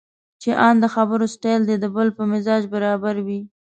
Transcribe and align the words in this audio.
چې 0.41 0.49
ان 0.67 0.75
د 0.83 0.85
خبرو 0.95 1.25
سټایل 1.35 1.61
دې 1.69 1.75
د 1.79 1.85
بل 1.95 2.07
په 2.17 2.23
مزاج 2.31 2.63
برابر 2.73 3.15
وي. 3.25 3.39